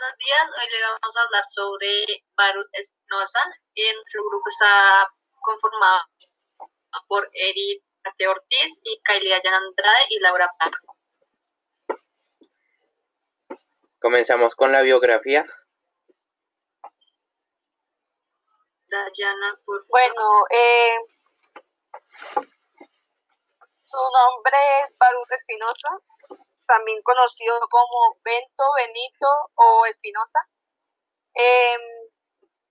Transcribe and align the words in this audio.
buenos 0.00 0.18
días. 0.18 0.50
Hoy 0.56 0.70
le 0.72 0.82
vamos 0.82 1.16
a 1.16 1.22
hablar 1.22 1.44
sobre 1.46 2.24
Baruch 2.34 2.68
Espinosa. 2.72 3.40
Y 3.74 3.92
nuestro 3.94 4.24
grupo 4.24 4.48
está 4.48 5.06
conformado 5.40 6.04
por 7.06 7.28
Eric 7.34 7.82
Ortiz 8.26 8.80
y 8.82 9.00
Kylie 9.02 9.34
Ayana 9.34 9.58
Andrade 9.58 10.06
y 10.08 10.20
Laura 10.20 10.50
Plata. 10.58 10.78
Comenzamos 14.00 14.54
con 14.54 14.72
la 14.72 14.80
biografía. 14.80 15.44
Dayana, 18.88 19.58
por 19.66 19.86
Bueno, 19.86 20.46
eh, 20.50 20.96
su 23.84 23.98
nombre 23.98 24.56
es 24.82 24.96
Baruch 24.98 25.30
Espinosa, 25.30 25.88
también 26.70 27.02
conocido 27.02 27.58
como 27.68 28.14
Bento, 28.22 28.64
Benito 28.76 29.26
o 29.56 29.86
Espinosa. 29.86 30.38
Em, 31.34 31.80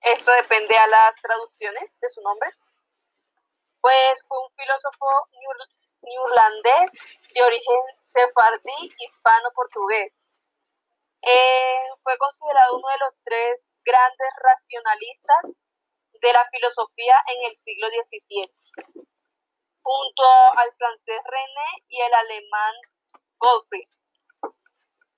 esto 0.01 0.31
depende 0.31 0.77
a 0.77 0.87
las 0.87 1.15
traducciones 1.21 1.91
de 1.99 2.09
su 2.09 2.21
nombre. 2.21 2.49
Pues 3.81 4.23
fue 4.25 4.38
un 4.39 4.51
filósofo 4.55 5.27
neerlandés 6.01 6.91
de 7.33 7.43
origen 7.43 7.81
sefardí 8.07 8.95
hispano-portugués. 8.99 10.13
Eh, 11.21 11.88
fue 12.02 12.17
considerado 12.17 12.77
uno 12.77 12.88
de 12.88 12.97
los 12.99 13.13
tres 13.25 13.59
grandes 13.83 14.29
racionalistas 14.41 15.41
de 16.21 16.33
la 16.33 16.47
filosofía 16.52 17.16
en 17.27 17.52
el 17.52 17.57
siglo 17.63 17.88
XVII, 17.89 18.52
junto 19.81 20.23
al 20.55 20.71
francés 20.77 21.21
René 21.25 21.83
y 21.89 22.02
el 22.02 22.13
alemán 22.13 22.75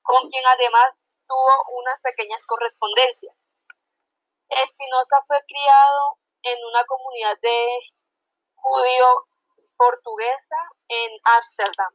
Con 0.04 0.30
quien 0.30 0.46
además 0.46 0.96
tuvo 1.28 1.80
unas 1.80 2.00
pequeñas 2.02 2.42
correspondencias. 2.46 3.36
Espinosa 4.50 5.24
fue 5.28 5.38
criado 5.48 6.18
en 6.44 6.64
una 6.66 6.84
comunidad 6.86 7.38
de 7.42 7.80
judío 8.56 9.26
portuguesa 9.78 10.58
en 10.90 11.20
Ámsterdam. 11.24 11.94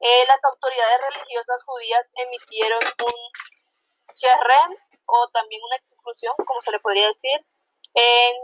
Eh, 0.00 0.24
las 0.26 0.42
autoridades 0.44 1.00
religiosas 1.12 1.62
judías 1.64 2.06
emitieron 2.14 2.78
un 2.82 4.14
cherren 4.14 4.76
o 5.06 5.28
también 5.30 5.62
una 5.64 5.76
exclusión, 5.76 6.34
como 6.46 6.60
se 6.62 6.70
le 6.72 6.80
podría 6.80 7.08
decir, 7.08 7.44
en 7.94 8.34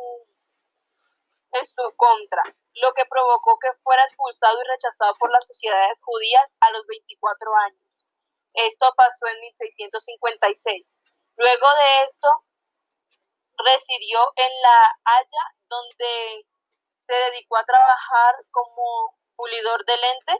su 1.65 1.97
contra, 1.97 2.43
lo 2.75 2.92
que 2.92 3.05
provocó 3.06 3.58
que 3.58 3.72
fuera 3.83 4.03
expulsado 4.05 4.61
y 4.61 4.69
rechazado 4.69 5.14
por 5.19 5.30
las 5.30 5.47
sociedades 5.47 5.98
judías 6.00 6.44
a 6.61 6.70
los 6.70 6.86
24 6.86 7.55
años. 7.56 7.83
Esto 8.55 8.92
pasó 8.97 9.27
en 9.27 9.41
1656. 9.41 10.86
Luego 11.36 11.66
de 11.66 12.05
esto, 12.05 12.28
residió 13.58 14.20
en 14.36 14.50
La 14.62 14.94
Haya, 15.05 15.44
donde 15.69 16.47
se 17.06 17.14
dedicó 17.31 17.56
a 17.56 17.64
trabajar 17.64 18.34
como 18.50 19.19
pulidor 19.36 19.84
de 19.84 19.97
lentes. 19.97 20.38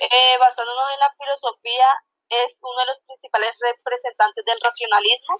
Eh, 0.00 0.38
basándonos 0.38 0.92
en 0.92 1.00
la 1.00 1.14
filosofía, 1.18 1.88
es 2.28 2.56
uno 2.60 2.80
de 2.80 2.86
los 2.86 2.98
principales 3.06 3.56
representantes 3.60 4.44
del 4.44 4.60
racionalismo. 4.60 5.36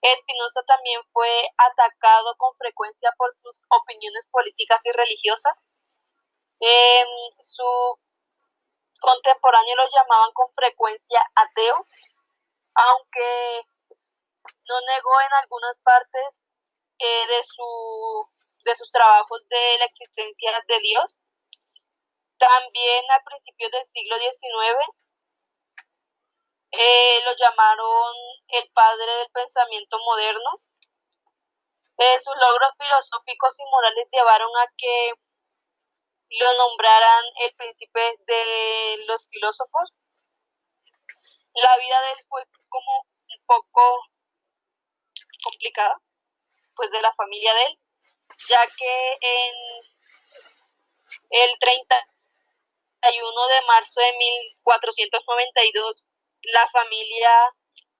Espinosa 0.00 0.62
también 0.66 1.00
fue 1.12 1.48
atacado 1.56 2.36
con 2.36 2.54
frecuencia 2.56 3.12
por 3.18 3.34
sus 3.42 3.58
opiniones 3.68 4.26
políticas 4.30 4.80
y 4.84 4.92
religiosas. 4.92 5.54
Eh, 6.60 7.04
su 7.40 7.98
contemporáneo 9.00 9.76
lo 9.76 9.88
llamaban 9.90 10.32
con 10.32 10.52
frecuencia 10.54 11.20
ateo, 11.34 11.76
aunque 12.74 13.62
no 14.68 14.80
negó 14.80 15.20
en 15.20 15.32
algunas 15.42 15.78
partes 15.82 16.24
eh, 16.98 17.26
de 17.26 17.44
su 17.44 18.28
de 18.64 18.76
sus 18.76 18.90
trabajos 18.92 19.40
de 19.48 19.78
la 19.78 19.84
existencia 19.86 20.52
de 20.66 20.78
Dios. 20.80 21.16
También 22.38 23.04
a 23.10 23.22
principios 23.24 23.72
del 23.72 23.86
siglo 23.92 24.16
XIX 24.16 24.98
eh, 26.70 27.20
lo 27.24 27.34
llamaron 27.36 28.14
el 28.48 28.70
padre 28.72 29.06
del 29.06 29.30
pensamiento 29.30 29.98
moderno. 29.98 30.60
Eh, 31.98 32.20
sus 32.20 32.34
logros 32.36 32.70
filosóficos 32.78 33.58
y 33.58 33.64
morales 33.64 34.08
llevaron 34.12 34.50
a 34.56 34.66
que 34.76 35.12
lo 36.40 36.56
nombraran 36.56 37.24
el 37.40 37.54
príncipe 37.54 38.00
de 38.26 39.04
los 39.06 39.28
filósofos. 39.28 39.92
La 41.54 41.76
vida 41.78 42.00
de 42.02 42.10
él 42.12 42.18
fue 42.28 42.44
como 42.68 43.00
un 43.02 43.46
poco 43.46 43.82
complicada, 45.42 45.96
pues 46.76 46.90
de 46.90 47.02
la 47.02 47.12
familia 47.14 47.52
de 47.54 47.64
él 47.64 47.78
ya 48.48 48.60
que 48.76 49.18
en 49.20 49.54
el 51.30 51.58
31 51.58 53.46
de 53.48 53.62
marzo 53.66 54.00
de 54.00 54.12
1492 54.12 56.04
la 56.42 56.68
familia 56.70 57.30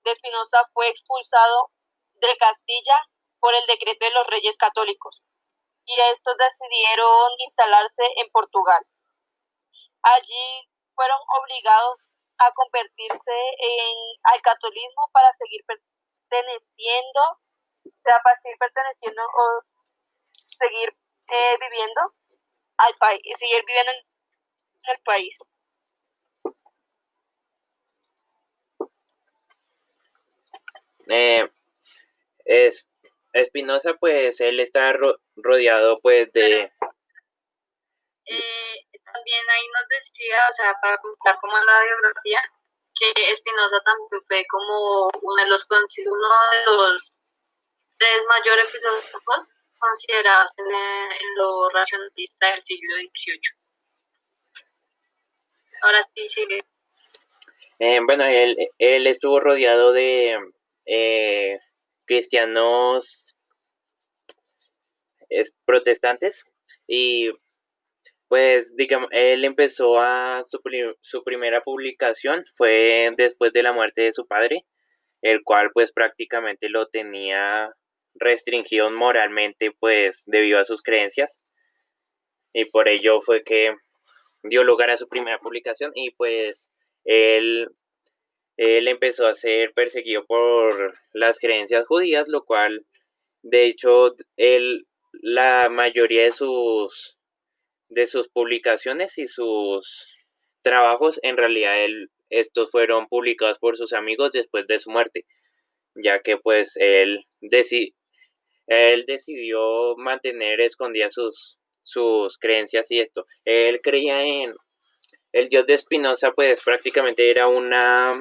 de 0.05 0.13
Espinosa 0.13 0.69
fue 0.73 0.89
expulsado 0.89 1.71
de 2.15 2.37
Castilla 2.37 2.97
por 3.41 3.55
el 3.55 3.67
decreto 3.67 4.05
de 4.05 4.11
los 4.13 4.27
reyes 4.27 4.57
católicos 4.57 5.23
y 5.89 6.01
estos 6.13 6.37
decidieron 6.37 7.31
instalarse 7.39 8.05
en 8.17 8.29
Portugal. 8.31 8.85
Allí 10.03 10.69
fueron 10.95 11.19
obligados 11.41 12.01
a 12.39 12.53
convertirse 12.53 13.39
en, 13.59 13.97
al 14.25 14.41
catolicismo 14.43 15.09
para 15.13 15.33
seguir 15.35 15.65
perteneciendo, 15.67 17.21
para 18.05 18.37
seguir 18.43 18.59
perteneciendo 18.59 19.23
seguir 20.59 20.89
eh, 21.29 21.57
viviendo 21.61 22.01
al 22.77 22.95
país, 22.97 23.23
seguir 23.39 23.65
viviendo 23.65 23.93
en 23.93 24.95
el 24.95 25.01
país. 25.05 25.39
Eh, 31.09 31.51
es 32.45 32.87
Espinosa, 33.33 33.95
pues 33.95 34.41
él 34.41 34.61
está 34.61 34.93
rodeado 35.37 36.01
pues 36.01 36.33
de... 36.33 36.73
Eh, 38.31 38.87
también 39.05 39.51
ahí 39.51 39.69
nos 39.69 39.89
decía, 39.89 40.37
o 40.49 40.53
sea, 40.53 40.75
para 40.83 40.99
contar 40.99 41.37
como 41.41 41.57
en 41.57 41.67
la 41.67 41.83
biografía, 41.83 42.43
que 42.95 43.13
Espinosa 43.33 43.81
también 43.85 44.23
fue 44.27 44.45
como 44.49 45.09
uno 45.23 45.43
de 45.43 45.49
los, 45.49 45.67
uno 45.71 46.29
de 46.51 46.67
los 46.67 47.13
tres 47.99 48.23
mayores 48.29 48.71
filósofos 48.71 49.49
consideradas 49.79 50.55
en, 50.59 51.37
lo 51.37 51.71
racionalista 51.71 52.51
del 52.53 52.65
siglo 52.65 52.97
XVIII. 52.97 53.41
Ahora 55.83 56.09
sí 56.15 56.29
sigue. 56.29 56.65
Eh, 57.79 58.01
bueno, 58.05 58.25
él, 58.25 58.57
él, 58.79 59.07
estuvo 59.07 59.39
rodeado 59.39 59.93
de 59.93 60.37
eh, 60.89 61.59
cristianos 62.07 63.37
protestantes. 65.65 66.45
Y 66.87 67.31
pues 68.29 68.75
digamos, 68.77 69.09
él 69.13 69.45
empezó 69.45 70.01
a 70.01 70.43
su, 70.45 70.61
su 71.01 71.25
primera 71.25 71.63
publicación 71.63 72.45
fue 72.55 73.11
después 73.17 73.53
de 73.53 73.63
la 73.63 73.73
muerte 73.73 74.03
de 74.03 74.13
su 74.13 74.27
padre, 74.27 74.67
el 75.23 75.43
cual 75.45 75.71
pues 75.73 75.93
prácticamente 75.93 76.69
lo 76.69 76.89
tenía 76.89 77.71
restringido 78.15 78.91
moralmente 78.91 79.71
pues 79.79 80.25
debido 80.27 80.59
a 80.59 80.65
sus 80.65 80.83
creencias. 80.83 81.43
Y 82.53 82.67
por 82.67 82.89
ello 82.89 83.21
fue 83.21 83.45
que 83.45 83.75
dio 84.43 84.65
lugar 84.65 84.91
a 84.91 84.97
su 84.97 85.09
primera 85.09 85.39
publicación 85.39 85.93
y 85.95 86.11
pues 86.13 86.71
él, 87.05 87.69
él 88.59 88.89
empezó 88.89 89.29
a 89.29 89.35
ser 89.35 89.73
perseguido 89.73 90.27
por 90.27 90.99
las 91.13 91.39
creencias 91.39 91.87
judías, 91.87 92.29
lo 92.29 92.45
cual 92.45 92.85
de 93.43 93.67
hecho 93.67 94.13
él, 94.37 94.87
la 95.13 95.69
mayoría 95.71 96.25
de 96.25 96.33
sus, 96.33 97.17
de 97.89 98.07
sus 98.09 98.29
publicaciones 98.29 99.17
y 99.17 99.29
sus 99.29 100.13
trabajos 100.63 101.21
en 101.23 101.37
realidad 101.37 101.83
él, 101.83 102.11
estos 102.31 102.71
fueron 102.71 103.07
publicados 103.07 103.59
por 103.61 103.77
sus 103.77 103.93
amigos 103.93 104.33
después 104.33 104.67
de 104.67 104.81
su 104.81 104.91
muerte, 104.91 105.25
ya 105.95 106.21
que 106.21 106.37
pues 106.37 106.75
él 106.77 107.27
decidió 107.41 107.95
él 108.67 109.07
decidió 109.07 109.97
mantener 109.97 110.61
escondidas 110.61 111.15
sus, 111.15 111.59
sus 111.83 112.37
creencias 112.37 112.91
y 112.91 113.01
esto. 113.01 113.25
Él 113.47 113.81
creía 113.83 114.23
en 114.23 114.55
el 115.33 115.49
dios 115.49 115.65
de 115.65 115.79
Spinoza, 115.79 116.33
pues 116.33 116.63
prácticamente 116.63 117.31
era 117.31 117.49
una 117.49 118.13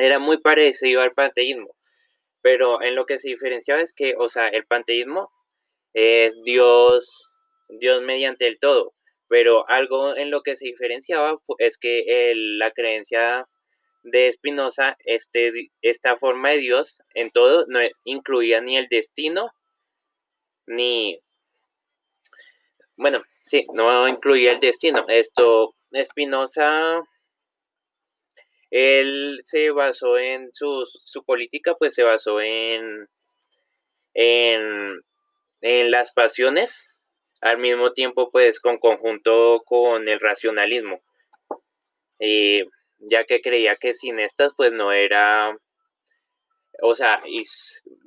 era 0.00 0.18
muy 0.18 0.38
parecido 0.38 1.02
al 1.02 1.12
panteísmo, 1.12 1.76
pero 2.42 2.82
en 2.82 2.94
lo 2.94 3.06
que 3.06 3.18
se 3.18 3.28
diferenciaba 3.28 3.80
es 3.80 3.92
que, 3.92 4.14
o 4.16 4.28
sea, 4.28 4.48
el 4.48 4.66
panteísmo 4.66 5.30
es 5.92 6.40
Dios, 6.42 7.32
Dios 7.68 8.02
mediante 8.02 8.46
el 8.46 8.58
todo, 8.58 8.94
pero 9.28 9.68
algo 9.68 10.16
en 10.16 10.30
lo 10.30 10.42
que 10.42 10.56
se 10.56 10.66
diferenciaba 10.66 11.38
es 11.58 11.78
que 11.78 12.32
la 12.34 12.72
creencia 12.72 13.48
de 14.02 14.32
Spinoza, 14.32 14.96
este, 15.04 15.52
esta 15.82 16.16
forma 16.16 16.50
de 16.50 16.58
Dios 16.58 17.00
en 17.14 17.30
todo 17.30 17.66
no 17.68 17.80
incluía 18.04 18.60
ni 18.60 18.76
el 18.76 18.88
destino, 18.88 19.52
ni, 20.66 21.20
bueno, 22.96 23.22
sí, 23.42 23.66
no 23.72 24.08
incluía 24.08 24.52
el 24.52 24.60
destino. 24.60 25.04
Esto, 25.08 25.74
Spinoza, 26.04 27.02
él 28.70 29.40
se 29.42 29.70
basó 29.70 30.18
en 30.18 30.50
su, 30.52 30.84
su 30.86 31.24
política, 31.24 31.74
pues 31.78 31.94
se 31.94 32.04
basó 32.04 32.40
en, 32.40 33.08
en, 34.14 35.00
en 35.60 35.90
las 35.90 36.12
pasiones, 36.12 37.02
al 37.40 37.58
mismo 37.58 37.92
tiempo, 37.92 38.30
pues 38.30 38.60
con 38.60 38.78
conjunto 38.78 39.62
con 39.64 40.08
el 40.08 40.20
racionalismo. 40.20 41.00
Y 42.18 42.62
ya 42.98 43.24
que 43.24 43.40
creía 43.40 43.76
que 43.76 43.92
sin 43.92 44.20
estas 44.20 44.52
pues 44.56 44.72
no 44.72 44.92
era, 44.92 45.56
o 46.82 46.94
sea, 46.94 47.20
y 47.26 47.42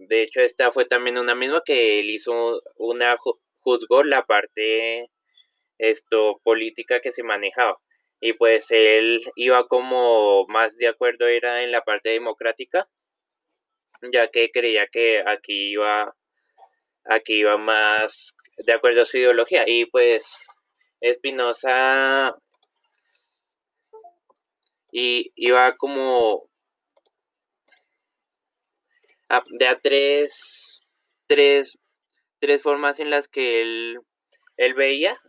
de 0.08 0.22
hecho 0.24 0.42
esta 0.42 0.72
fue 0.72 0.86
también 0.86 1.18
una 1.18 1.36
misma 1.36 1.62
que 1.66 2.00
él 2.00 2.10
hizo 2.10 2.62
una, 2.78 3.16
juzgó 3.60 4.04
la 4.04 4.26
parte 4.26 5.10
esto 5.80 6.40
política 6.44 7.02
que 7.02 7.12
se 7.12 7.24
manejaba 7.24 7.80
y 8.26 8.32
pues 8.32 8.72
él 8.72 9.22
iba 9.36 9.68
como 9.68 10.46
más 10.48 10.78
de 10.78 10.88
acuerdo 10.88 11.28
era 11.28 11.62
en 11.62 11.74
la 11.74 11.82
parte 11.82 12.10
democrática 12.10 12.88
ya 14.14 14.30
que 14.30 14.50
creía 14.50 14.88
que 14.88 15.22
aquí 15.28 15.74
iba 15.74 16.16
aquí 17.04 17.34
iba 17.40 17.58
más 17.58 18.34
de 18.66 18.72
acuerdo 18.72 19.02
a 19.02 19.06
su 19.06 19.18
ideología. 19.18 19.64
Y 19.68 19.88
pues 19.88 20.38
Espinosa 21.02 22.34
y 24.94 25.32
iba 25.36 25.76
como 25.76 26.48
de 29.60 29.68
a 29.68 29.78
tres, 29.80 30.82
tres, 31.28 31.78
tres 32.40 32.62
formas 32.62 33.02
en 33.02 33.10
las 33.10 33.28
que 33.28 33.62
él, 33.62 34.00
él 34.56 34.76
veía 34.76 35.20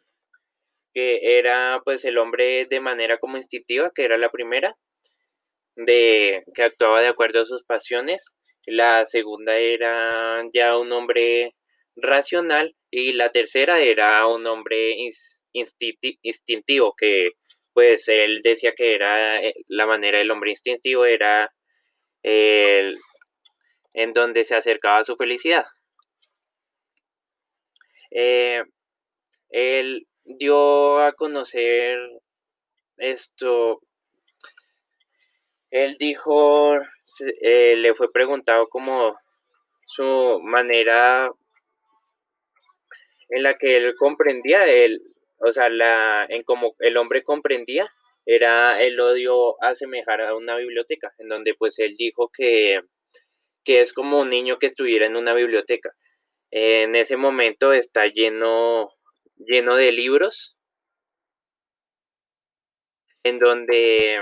que 0.94 1.38
era 1.38 1.80
pues 1.84 2.04
el 2.04 2.18
hombre 2.18 2.66
de 2.66 2.80
manera 2.80 3.18
como 3.18 3.36
instintiva, 3.36 3.90
que 3.94 4.04
era 4.04 4.16
la 4.16 4.30
primera, 4.30 4.76
de 5.76 6.44
que 6.54 6.62
actuaba 6.62 7.02
de 7.02 7.08
acuerdo 7.08 7.40
a 7.42 7.44
sus 7.44 7.64
pasiones. 7.64 8.36
La 8.66 9.04
segunda 9.04 9.56
era 9.56 10.42
ya 10.54 10.78
un 10.78 10.92
hombre 10.92 11.54
racional 11.96 12.76
y 12.90 13.12
la 13.12 13.30
tercera 13.30 13.80
era 13.80 14.26
un 14.26 14.46
hombre 14.46 14.96
instintivo 15.52 16.94
que 16.96 17.32
pues 17.72 18.08
él 18.08 18.40
decía 18.42 18.72
que 18.72 18.94
era 18.94 19.42
eh, 19.42 19.54
la 19.66 19.86
manera 19.86 20.18
del 20.18 20.30
hombre 20.30 20.50
instintivo, 20.50 21.04
era 21.06 21.52
el, 22.22 22.96
en 23.94 24.12
donde 24.12 24.44
se 24.44 24.54
acercaba 24.54 24.98
a 24.98 25.04
su 25.04 25.16
felicidad. 25.16 25.64
Eh, 28.12 28.62
él 29.50 30.06
dio 30.24 30.98
a 31.00 31.12
conocer 31.12 31.98
esto, 32.96 33.80
él 35.70 35.96
dijo, 35.98 36.74
eh, 37.40 37.76
le 37.76 37.94
fue 37.94 38.12
preguntado 38.12 38.68
como 38.68 39.16
su 39.86 40.40
manera 40.42 41.30
en 43.30 43.42
la 43.42 43.54
que 43.54 43.76
él 43.76 43.94
comprendía 43.96 44.66
él 44.66 45.14
o 45.46 45.52
sea, 45.52 45.68
la, 45.68 46.26
en 46.28 46.42
como 46.42 46.74
el 46.78 46.96
hombre 46.96 47.22
comprendía, 47.22 47.92
era 48.24 48.82
el 48.82 48.98
odio 48.98 49.62
asemejar 49.62 50.22
a 50.22 50.34
una 50.34 50.56
biblioteca, 50.56 51.12
en 51.18 51.28
donde 51.28 51.54
pues 51.54 51.78
él 51.78 51.94
dijo 51.98 52.30
que, 52.32 52.80
que 53.62 53.80
es 53.80 53.92
como 53.92 54.20
un 54.20 54.28
niño 54.28 54.58
que 54.58 54.66
estuviera 54.66 55.04
en 55.04 55.16
una 55.16 55.34
biblioteca. 55.34 55.92
En 56.50 56.96
ese 56.96 57.16
momento 57.18 57.72
está 57.74 58.06
lleno, 58.06 58.90
lleno 59.36 59.76
de 59.76 59.92
libros, 59.92 60.56
en 63.22 63.38
donde 63.38 64.20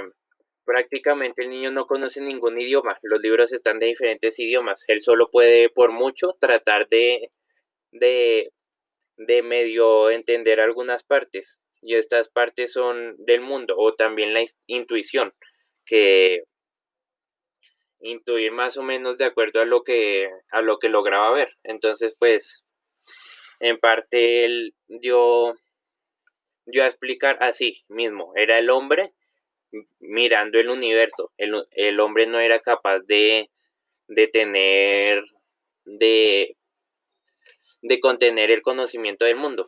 prácticamente 0.64 1.42
el 1.42 1.50
niño 1.50 1.70
no 1.70 1.86
conoce 1.86 2.20
ningún 2.20 2.60
idioma. 2.60 2.98
Los 3.02 3.20
libros 3.20 3.52
están 3.52 3.78
de 3.78 3.86
diferentes 3.86 4.38
idiomas. 4.38 4.84
Él 4.88 5.00
solo 5.00 5.30
puede, 5.30 5.68
por 5.70 5.92
mucho, 5.92 6.36
tratar 6.40 6.88
de, 6.88 7.30
de 7.90 8.52
de 9.16 9.42
medio 9.42 10.10
entender 10.10 10.60
algunas 10.60 11.04
partes 11.04 11.60
y 11.80 11.94
estas 11.94 12.30
partes 12.30 12.72
son 12.72 13.16
del 13.18 13.40
mundo 13.40 13.74
o 13.76 13.94
también 13.94 14.34
la 14.34 14.44
intuición 14.66 15.34
que 15.84 16.44
intuir 18.00 18.52
más 18.52 18.76
o 18.76 18.82
menos 18.82 19.18
de 19.18 19.26
acuerdo 19.26 19.60
a 19.60 19.64
lo 19.64 19.82
que 19.84 20.28
a 20.50 20.60
lo 20.62 20.78
que 20.78 20.88
lograba 20.88 21.32
ver 21.32 21.56
entonces 21.62 22.16
pues 22.18 22.64
en 23.60 23.78
parte 23.78 24.44
él 24.44 24.74
dio 25.00 25.54
dio 26.66 26.84
a 26.84 26.86
explicar 26.86 27.38
así 27.40 27.84
mismo 27.88 28.32
era 28.36 28.58
el 28.58 28.70
hombre 28.70 29.12
mirando 30.00 30.58
el 30.58 30.68
universo 30.68 31.32
el, 31.36 31.66
el 31.72 32.00
hombre 32.00 32.26
no 32.26 32.38
era 32.40 32.60
capaz 32.60 33.00
de 33.00 33.50
de 34.08 34.28
tener 34.28 35.22
de 35.84 36.56
de 37.82 38.00
contener 38.00 38.50
el 38.50 38.62
conocimiento 38.62 39.24
del 39.24 39.36
mundo. 39.36 39.64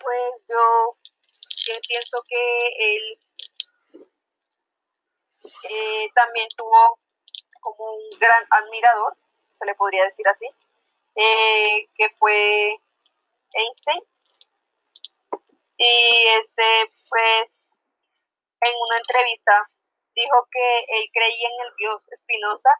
Pues 0.00 0.46
yo 0.48 0.96
pienso 1.88 2.22
que 2.28 2.96
él 2.96 3.18
eh, 5.44 6.10
también 6.14 6.48
tuvo 6.56 6.98
como 7.60 7.94
un 7.94 8.18
gran 8.18 8.44
admirador, 8.50 9.16
se 9.58 9.66
le 9.66 9.74
podría 9.74 10.04
decir 10.04 10.26
así, 10.28 10.46
eh, 11.16 11.88
que 11.94 12.08
fue 12.18 12.76
Einstein. 13.52 14.02
Y 15.76 16.28
este, 16.38 16.84
pues, 17.10 17.66
en 18.60 18.74
una 18.76 18.98
entrevista 18.98 19.58
dijo 20.14 20.46
que 20.50 20.78
él 20.88 21.08
creía 21.12 21.48
en 21.48 21.66
el 21.66 21.74
Dios 21.76 22.02
Espinosa, 22.12 22.70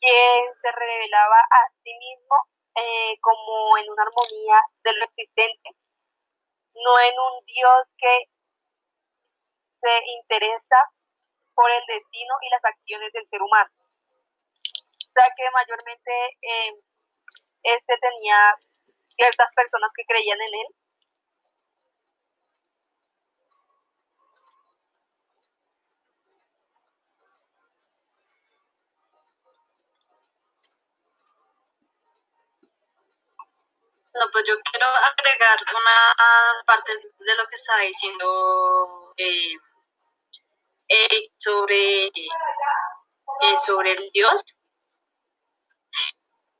quien 0.00 0.54
se 0.60 0.72
revelaba 0.72 1.38
a 1.38 1.70
sí 1.82 1.92
mismo 1.94 2.36
eh, 2.74 3.18
como 3.20 3.78
en 3.78 3.90
una 3.90 4.02
armonía 4.02 4.62
de 4.84 4.92
lo 4.92 5.04
existente, 5.04 5.70
no 6.74 7.00
en 7.00 7.14
un 7.18 7.44
Dios 7.46 7.88
que 7.96 8.28
se 9.80 10.10
interesa 10.18 10.92
por 11.58 11.68
el 11.72 11.82
destino 11.88 12.34
y 12.40 12.50
las 12.50 12.64
acciones 12.64 13.12
del 13.12 13.26
ser 13.26 13.42
humano. 13.42 13.68
O 13.74 15.10
sea 15.10 15.26
que 15.36 15.50
mayormente 15.50 16.12
eh, 16.40 16.72
este 17.64 17.94
tenía 17.98 18.54
ciertas 19.16 19.52
personas 19.56 19.90
que 19.96 20.04
creían 20.06 20.40
en 20.40 20.54
él 20.54 20.68
No, 34.14 34.26
pues 34.32 34.44
yo 34.48 34.54
quiero 34.70 34.86
agregar 34.86 35.58
una 35.70 36.64
parte 36.66 36.92
de 36.92 37.36
lo 37.36 37.46
que 37.46 37.54
estaba 37.54 37.82
diciendo 37.82 39.14
eh, 39.16 39.27
sobre, 41.48 42.06
eh, 42.06 43.56
sobre 43.64 43.92
el 43.92 44.10
Dios. 44.12 44.44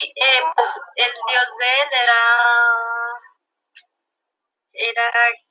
Eh, 0.01 0.43
pues 0.55 0.81
el 0.97 1.13
Dios 1.13 1.47
de 1.59 1.67
él 1.67 1.89
era, 2.03 2.21
era 4.73 5.11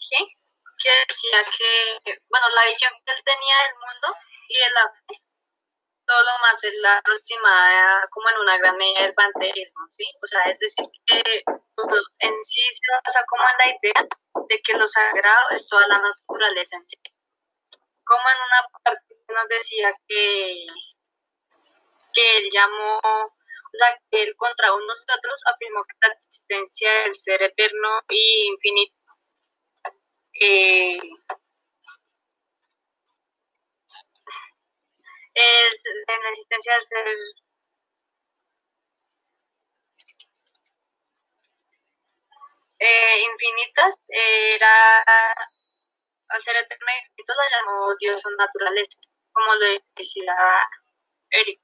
¿qué? 0.09 0.25
que 0.79 0.89
decía 1.07 1.43
que, 1.57 2.19
bueno, 2.29 2.47
la 2.55 2.65
visión 2.65 2.93
que 3.05 3.13
él 3.13 3.23
tenía 3.23 3.55
del 3.63 3.75
mundo 3.75 4.07
y 4.47 4.57
de 4.57 4.69
la 4.71 4.89
fe 4.89 5.21
todo 6.07 6.23
lo 6.23 6.39
más 6.39 6.63
es 6.63 6.73
la 6.75 6.97
aproximada 6.99 8.07
como 8.11 8.29
en 8.29 8.37
una 8.37 8.57
gran 8.59 8.77
medida 8.77 9.01
del 9.01 9.13
panteísmo, 9.13 9.81
¿sí? 9.89 10.05
O 10.23 10.27
sea, 10.27 10.41
es 10.45 10.57
decir, 10.59 10.85
que 11.05 11.21
en 12.19 12.45
sí 12.45 12.61
se 12.71 12.93
basa 13.03 13.25
como 13.27 13.43
en 13.43 13.57
la 13.59 13.77
idea 13.77 14.07
de 14.47 14.61
que 14.61 14.73
lo 14.75 14.87
sagrado 14.87 15.49
es 15.49 15.67
toda 15.67 15.85
la 15.87 15.97
naturaleza 15.97 16.77
en 16.77 16.87
sí. 16.87 16.97
Como 18.07 18.23
en 18.29 18.37
una 18.47 18.69
parte 18.83 19.15
nos 19.27 19.47
decía 19.49 19.93
que, 20.07 20.65
que 22.13 22.37
él 22.37 22.49
llamó, 22.51 22.99
o 23.03 23.77
sea, 23.77 23.99
que 24.09 24.23
él 24.23 24.35
contra 24.37 24.69
nosotros 24.69 25.41
afirmó 25.45 25.83
que 25.85 26.07
la 26.07 26.13
existencia 26.13 26.91
del 27.03 27.17
ser 27.17 27.43
eterno 27.43 28.01
y 28.09 28.47
infinito 28.47 28.95
eh, 30.39 30.97
en 36.07 36.23
la 36.23 36.29
existencia 36.29 36.73
del 36.75 36.85
ser 36.87 37.17
infinitas, 42.79 44.01
era, 44.07 45.03
al 46.29 46.43
ser 46.43 46.55
eterno 46.57 46.87
e 46.87 46.99
infinito, 46.99 47.33
lo 47.33 47.43
llamó 47.51 47.95
Dios 47.99 48.25
o 48.25 48.29
naturaleza, 48.31 48.99
como 49.31 49.55
lo 49.55 49.65
decía 49.95 50.35
Eric. 51.31 51.61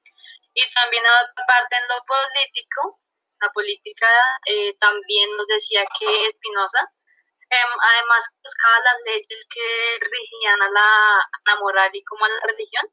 Y 0.54 0.62
también 0.74 1.06
a 1.06 1.24
otra 1.24 1.46
parte 1.48 1.76
en 1.76 1.88
lo 1.88 2.04
político, 2.06 3.00
la 3.42 3.50
política 3.52 4.08
eh, 4.46 4.76
también 4.80 5.36
nos 5.36 5.48
decía 5.48 5.84
que 6.00 6.28
Espinosa, 6.28 6.80
em, 7.50 7.72
además 7.82 8.24
buscaba 8.42 8.80
las 8.80 9.02
leyes 9.06 9.46
que 9.50 10.00
rigían 10.00 10.62
a 10.62 10.70
la, 10.70 11.56
moral 11.60 11.90
y 11.94 12.04
como 12.04 12.26
a 12.26 12.30
la 12.30 12.40
religión, 12.48 12.86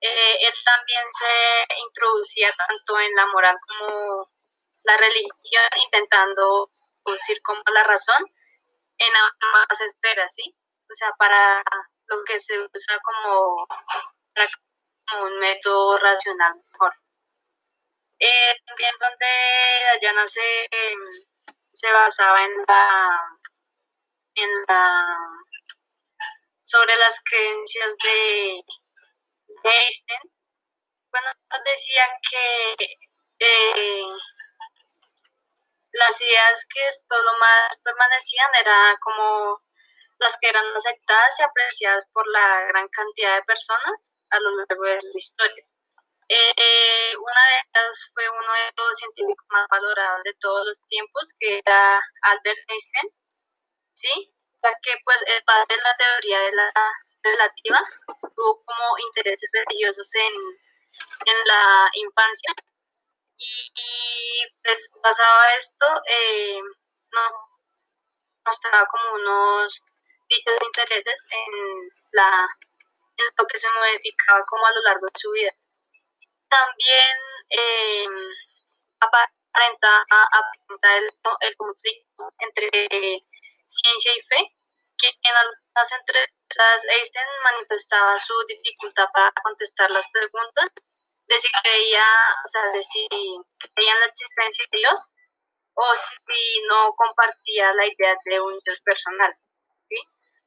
eh, 0.00 0.36
él 0.40 0.54
también 0.64 1.04
se 1.12 1.80
introducía 1.86 2.52
tanto 2.56 2.98
en 3.00 3.14
la 3.14 3.26
moral 3.26 3.56
como 3.66 4.30
la 4.84 4.96
religión, 4.96 5.64
intentando 5.84 6.70
producir 7.04 7.40
como 7.42 7.62
la 7.72 7.84
razón 7.84 8.24
en 8.98 9.12
ambas 9.16 9.80
esferas, 9.80 10.34
¿sí? 10.34 10.54
O 10.90 10.94
sea, 10.94 11.12
para 11.18 11.62
lo 12.06 12.24
que 12.24 12.40
se 12.40 12.58
usa 12.58 12.98
como, 13.02 13.66
un 15.22 15.38
método 15.38 15.98
racional 15.98 16.54
mejor. 16.72 16.94
Eh, 18.18 18.56
también 18.66 18.94
donde 19.00 19.26
Dayana 19.86 20.28
se, 20.28 20.68
se 21.72 21.92
basaba 21.92 22.44
en 22.44 22.52
la, 22.66 23.38
en 24.34 24.50
la 24.68 25.16
sobre 26.70 26.96
las 26.96 27.20
creencias 27.24 27.96
de, 28.04 28.60
de 29.62 29.70
Einstein, 29.70 30.20
bueno, 31.10 31.28
decía 31.64 32.06
que 32.30 32.76
eh, 33.40 34.02
las 35.92 36.20
ideas 36.20 36.66
que 36.72 36.80
todo 37.08 37.38
más 37.38 37.76
permanecían 37.82 38.54
eran 38.60 38.96
como 38.98 39.60
las 40.20 40.36
que 40.40 40.48
eran 40.48 40.64
aceptadas 40.76 41.40
y 41.40 41.42
apreciadas 41.42 42.06
por 42.12 42.26
la 42.28 42.66
gran 42.68 42.88
cantidad 42.88 43.36
de 43.36 43.42
personas 43.42 44.14
a 44.30 44.40
lo 44.40 44.50
largo 44.56 44.84
de 44.84 45.00
la 45.02 45.10
historia. 45.14 45.64
Eh, 46.28 47.12
una 47.16 47.42
de 47.50 47.56
ellas 47.58 48.10
fue 48.14 48.28
uno 48.28 48.52
de 48.52 48.72
los 48.76 48.98
científicos 48.98 49.46
más 49.50 49.66
valorados 49.68 50.22
de 50.22 50.34
todos 50.34 50.68
los 50.68 50.80
tiempos, 50.88 51.24
que 51.40 51.58
era 51.58 52.00
Albert 52.22 52.58
Einstein, 52.68 53.10
¿sí? 53.94 54.32
Ya 54.62 54.70
que 54.82 54.92
pues 55.04 55.24
el 55.26 55.42
padre 55.42 55.74
de 55.74 55.82
la 55.82 55.96
teoría 55.96 56.40
de 56.40 56.52
la 56.52 56.70
relativa 57.22 57.80
tuvo 58.36 58.62
como 58.64 58.98
intereses 58.98 59.50
religiosos 59.52 60.14
en, 60.14 60.32
en 61.26 61.44
la 61.46 61.90
infancia 61.94 62.54
y, 63.40 64.46
pues 64.62 64.90
pasaba 65.02 65.54
esto, 65.58 65.86
eh, 66.06 66.60
no, 67.12 67.20
mostraba 68.44 68.86
como 68.86 69.14
unos 69.14 69.82
dichos 70.30 70.54
intereses 70.64 71.26
en, 71.30 71.90
la, 72.12 72.48
en 73.18 73.26
lo 73.36 73.46
que 73.46 73.58
se 73.58 73.68
modificaba 73.70 74.44
como 74.46 74.66
a 74.66 74.72
lo 74.72 74.82
largo 74.82 75.06
de 75.06 75.20
su 75.20 75.30
vida 75.32 75.52
también 76.50 77.16
eh, 77.48 78.06
aparenta, 79.00 80.04
aparenta 80.10 80.96
el, 81.40 81.56
conflicto 81.56 82.28
entre 82.38 82.68
ciencia 83.68 84.12
y 84.16 84.22
fe, 84.22 84.50
que 84.98 85.08
en 85.08 85.34
algunas 85.34 85.92
entrevistas 85.92 86.84
Einstein 86.88 87.26
manifestaba 87.44 88.18
su 88.18 88.34
dificultad 88.48 89.06
para 89.14 89.32
contestar 89.42 89.90
las 89.90 90.06
preguntas 90.10 90.68
de 91.28 91.40
si 91.40 91.48
creía, 91.62 92.04
o 92.44 92.48
sea, 92.48 92.66
de 92.72 92.82
si 92.82 93.06
creía 93.74 93.94
en 93.94 94.00
la 94.00 94.06
existencia 94.06 94.64
de 94.70 94.78
Dios 94.78 95.06
o 95.74 95.94
si 95.94 96.62
no 96.66 96.92
compartía 96.96 97.72
la 97.74 97.86
idea 97.86 98.16
de 98.24 98.40
un 98.40 98.58
Dios 98.64 98.80
personal. 98.82 99.32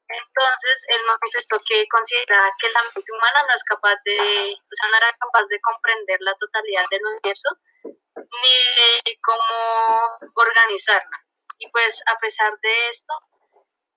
Entonces, 0.07 0.85
él 0.89 1.01
manifestó 1.05 1.59
que 1.67 1.87
consideraba 1.87 2.51
que 2.59 2.69
la 2.69 2.83
mente 2.83 3.11
humana 3.11 3.45
no 3.47 3.53
es 3.55 3.63
capaz 3.63 3.95
de, 4.05 4.53
o 4.53 4.75
sea, 4.75 4.89
no 4.89 4.97
era 4.97 5.15
capaz 5.17 5.45
de 5.47 5.61
comprender 5.61 6.17
la 6.21 6.35
totalidad 6.35 6.85
del 6.91 7.05
universo 7.05 7.49
ni 7.83 9.05
de 9.05 9.19
cómo 9.21 10.31
organizarla. 10.35 11.17
Y 11.59 11.69
pues, 11.69 12.03
a 12.07 12.17
pesar 12.19 12.53
de 12.61 12.89
esto, 12.89 13.13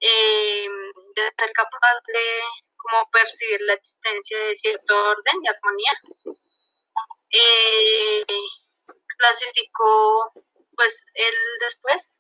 eh, 0.00 0.68
de 1.14 1.22
ser 1.38 1.52
capaz 1.52 2.00
de 2.06 2.40
como 2.76 3.10
percibir 3.10 3.60
la 3.62 3.74
existencia 3.74 4.38
de 4.38 4.56
cierto 4.56 4.94
orden 4.94 5.40
y 5.42 5.48
armonía, 5.48 5.92
eh, 7.30 8.24
clasificó, 9.18 10.32
pues 10.76 11.04
él 11.14 11.34
después 11.60 12.10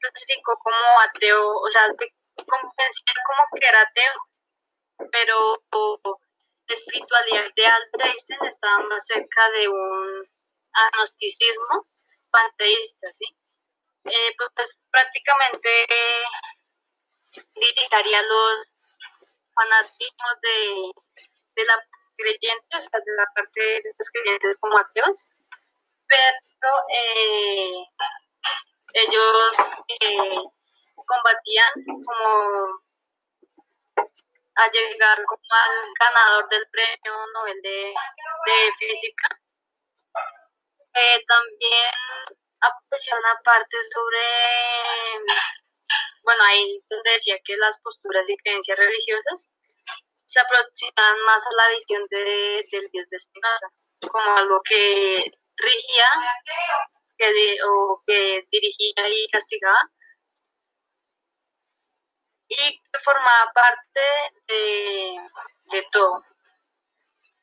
clasificó 0.00 0.58
como 0.58 1.00
ateo, 1.02 1.56
o 1.56 1.70
sea, 1.70 1.88
convencía 2.44 3.14
como 3.26 3.48
que 3.54 3.66
era 3.66 3.82
ateo, 3.82 4.14
pero 5.10 5.62
la 6.68 6.74
espiritualidad 6.74 7.50
de 7.54 7.66
Albert 7.66 8.16
estaba 8.48 8.78
más 8.80 9.06
cerca 9.06 9.50
de 9.50 9.68
un 9.68 10.28
agnosticismo 10.72 11.86
panteísta, 12.30 13.08
¿sí? 13.14 13.24
Eh, 14.04 14.34
pues, 14.36 14.50
pues, 14.54 14.78
prácticamente 14.90 15.68
eh, 15.88 16.24
los 17.34 18.66
fanatismos 19.54 20.40
de, 20.42 20.92
de 21.56 21.64
la 21.64 21.86
creyente, 22.16 22.76
o 22.76 22.80
sea, 22.80 23.00
de 23.04 23.12
la 23.16 23.26
parte 23.34 23.60
de 23.60 23.94
los 23.98 24.10
creyentes 24.10 24.56
como 24.60 24.78
ateos, 24.78 25.24
pero 26.08 26.70
eh, 26.90 27.84
ellos 28.94 29.56
eh, 30.00 30.42
combatían 31.08 31.72
como 32.04 32.82
a 33.96 34.70
llegar 34.70 35.24
como 35.24 35.42
al 35.50 35.92
ganador 35.98 36.48
del 36.48 36.66
premio 36.70 37.26
Nobel 37.32 37.60
de, 37.62 37.94
Física. 38.78 39.28
Eh, 40.94 41.24
también 41.26 41.92
apareció 42.60 43.16
una 43.16 43.40
parte 43.44 43.76
sobre, 43.94 44.24
bueno, 46.22 46.42
ahí 46.44 46.82
donde 46.90 47.12
decía 47.12 47.38
que 47.44 47.56
las 47.56 47.80
posturas 47.80 48.26
de 48.26 48.36
creencias 48.36 48.78
religiosas 48.78 49.46
se 50.26 50.40
aproximan 50.40 51.20
más 51.24 51.42
a 51.46 51.54
la 51.56 51.68
visión 51.70 52.02
de, 52.10 52.66
del 52.70 52.90
Dios 52.90 53.08
de 53.08 53.18
Spinoza, 53.18 53.68
como 54.10 54.36
algo 54.36 54.60
que 54.62 55.24
rigía 55.56 56.06
que 57.16 57.58
o 57.64 58.02
que 58.06 58.46
dirigía 58.50 59.08
y 59.08 59.28
castigaba, 59.28 59.80
y 62.48 62.78
que 62.78 62.98
formaba 63.04 63.52
parte 63.52 64.00
de, 64.46 65.86
todo. 65.92 66.22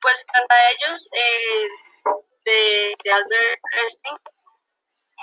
Pues 0.01 0.25
para 0.31 0.71
ellos, 0.71 1.07
eh, 1.11 1.67
de, 2.45 2.95
de, 3.03 3.11
Albert 3.11 3.61
Einstein, 3.73 4.17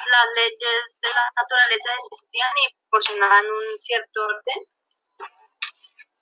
las 0.07 0.27
leyes 0.35 0.99
de 1.01 1.09
la 1.09 1.31
naturaleza 1.37 1.95
existían 1.99 2.53
y 2.65 2.75
proporcionaban 2.75 3.47
un 3.47 3.79
cierto 3.79 4.23
orden, 4.23 4.67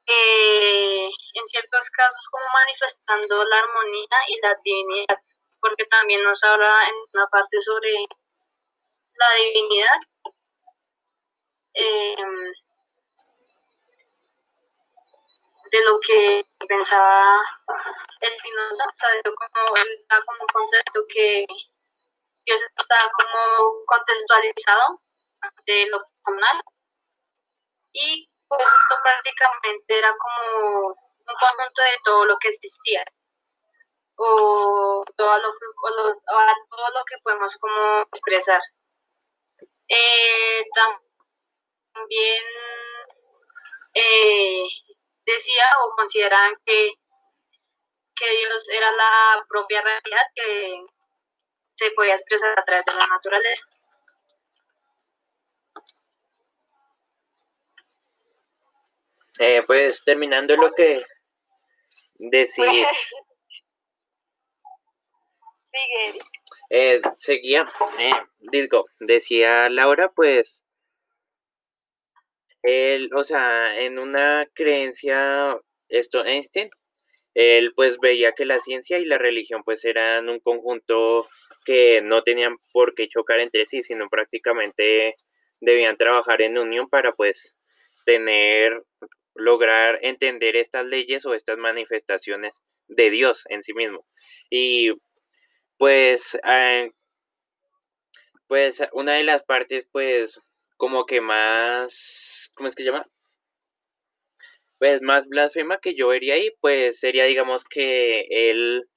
eh, 0.07 1.07
en 1.35 1.47
ciertos 1.47 1.91
casos 1.91 2.27
como 2.31 2.45
manifestando 2.53 3.45
la 3.45 3.59
armonía 3.59 4.19
y 4.29 4.41
la 4.41 4.57
divinidad, 4.65 5.19
porque 5.61 5.85
también 5.87 6.23
nos 6.23 6.43
habla 6.43 6.89
en 6.89 6.95
una 7.15 7.27
parte 7.29 7.61
sobre 7.61 7.93
la 9.15 9.35
divinidad. 9.35 10.01
Eh, 11.75 12.17
de 15.71 15.85
lo 15.85 16.01
que 16.01 16.45
pensaba 16.67 17.41
Espinosa, 18.21 18.85
o 18.85 18.93
sea, 18.97 19.23
como, 19.23 20.25
como 20.27 20.41
un 20.43 20.47
concepto 20.53 21.01
que, 21.09 21.47
que 22.45 22.55
está 22.55 23.11
como 23.13 23.85
contextualizado 23.87 25.01
de 25.67 25.87
lo 25.89 26.03
personal 26.25 26.63
y 27.93 28.29
pues 28.49 28.63
esto 28.63 28.97
prácticamente 29.03 29.99
era 29.99 30.15
como 30.17 30.89
un 30.89 31.35
conjunto 31.39 31.83
de 31.83 31.99
todo 32.05 32.25
lo 32.25 32.37
que 32.39 32.49
existía 32.49 33.05
o 34.17 35.03
todo 35.17 35.39
lo 35.39 35.53
que, 35.53 35.67
todo 35.83 36.91
lo 36.91 37.05
que 37.07 37.17
podemos 37.23 37.57
como 37.57 38.03
expresar. 38.03 38.61
Eh, 39.89 40.67
también 41.95 42.45
eh, 43.95 44.67
decía 45.33 45.65
o 45.83 45.95
consideraban 45.97 46.55
que, 46.65 46.93
que 48.15 48.31
Dios 48.31 48.69
era 48.69 48.91
la 48.93 49.45
propia 49.49 49.83
realidad 49.83 50.27
que 50.35 50.85
se 51.75 51.91
podía 51.93 52.15
expresar 52.15 52.59
a 52.59 52.65
través 52.65 52.85
de 52.85 52.95
la 52.95 53.07
naturaleza. 53.07 53.67
Eh, 59.39 59.63
pues 59.67 60.05
terminando 60.05 60.55
lo 60.57 60.71
que 60.73 61.03
decía. 62.19 62.91
Sigue. 65.63 66.19
Eh, 66.69 67.01
seguía, 67.17 67.67
eh, 67.99 68.13
digo, 68.39 68.87
decía 68.99 69.69
Laura, 69.69 70.11
pues 70.11 70.65
él, 72.63 73.11
o 73.15 73.25
sea, 73.25 73.81
en 73.81 73.99
una 73.99 74.47
creencia, 74.55 75.59
esto 75.89 76.25
Einstein, 76.25 76.71
él 77.35 77.73
pues 77.77 77.99
veía 78.01 78.33
que 78.33 78.45
la 78.47 78.61
ciencia 78.61 78.99
y 78.99 79.05
la 79.05 79.19
religión 79.19 79.63
pues 79.65 79.85
eran 79.85 80.29
un 80.29 80.41
conjunto 80.41 81.27
que 81.65 82.03
no 82.03 82.23
tenían 82.23 82.57
por 82.73 82.95
qué 82.95 83.09
chocar 83.09 83.41
entre 83.41 83.67
sí, 83.67 83.83
sino 83.83 84.09
prácticamente 84.09 85.17
debían 85.61 85.97
trabajar 85.97 86.43
en 86.43 86.59
unión 86.59 86.89
para 86.89 87.13
pues 87.13 87.57
tener, 88.05 88.83
lograr 89.35 89.99
entender 90.03 90.57
estas 90.57 90.87
leyes 90.87 91.25
o 91.27 91.35
estas 91.35 91.59
manifestaciones 91.59 92.63
de 92.89 93.11
Dios 93.11 93.45
en 93.49 93.63
sí 93.63 93.75
mismo. 93.75 94.07
Y 94.51 94.93
pues, 95.79 96.39
eh, 96.47 96.91
pues 98.49 98.83
una 98.93 99.15
de 99.15 99.25
las 99.25 99.45
partes 99.45 99.89
pues 99.93 100.41
como 100.81 101.05
que 101.05 101.21
más, 101.21 102.51
¿cómo 102.55 102.67
es 102.67 102.75
que 102.75 102.85
llama? 102.85 103.07
Pues 104.79 105.03
más 105.03 105.29
blasfema 105.29 105.79
que 105.79 105.95
yo 105.95 106.09
vería 106.09 106.35
ahí, 106.35 106.51
pues 106.63 106.99
sería 106.99 107.25
digamos 107.27 107.65
que 107.65 108.23
él, 108.31 108.89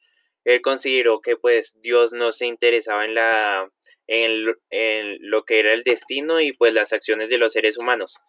él 0.46 0.62
consideró 0.62 1.20
que 1.20 1.36
pues 1.36 1.78
Dios 1.82 2.14
no 2.14 2.32
se 2.32 2.46
interesaba 2.46 3.04
en 3.04 3.16
la 3.16 3.70
en, 4.08 4.56
en, 4.70 5.18
lo 5.30 5.44
que 5.44 5.60
era 5.60 5.74
el 5.74 5.84
destino 5.84 6.40
y 6.40 6.54
pues 6.54 6.74
las 6.74 6.94
acciones 6.94 7.30
de 7.30 7.38
los 7.38 7.52
seres 7.52 7.78
humanos, 7.78 8.22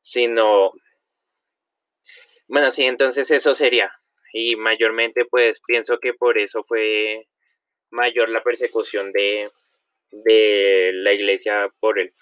sino, 0.00 0.72
bueno, 2.48 2.72
sí, 2.72 2.84
entonces 2.84 3.30
eso 3.30 3.54
sería, 3.54 3.92
y 4.32 4.56
mayormente 4.56 5.24
pues 5.24 5.60
pienso 5.64 6.00
que 6.00 6.14
por 6.14 6.36
eso 6.36 6.64
fue 6.64 7.28
mayor 7.90 8.28
la 8.28 8.42
persecución 8.42 9.12
de, 9.12 9.48
de 10.10 10.90
la 10.94 11.12
iglesia 11.12 11.72
por 11.80 12.00
él. 12.00 12.12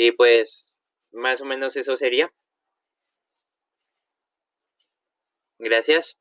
Y 0.00 0.12
pues 0.12 0.76
más 1.10 1.40
o 1.40 1.44
menos 1.44 1.76
eso 1.76 1.96
sería. 1.96 2.30
Gracias. 5.60 6.18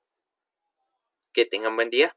Que 1.36 1.46
tengan 1.46 1.76
buen 1.76 1.90
día. 1.90 2.14